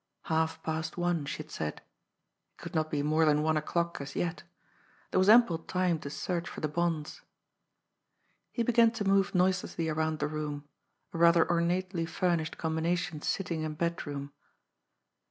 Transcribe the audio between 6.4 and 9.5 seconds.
for the bonds. He began to move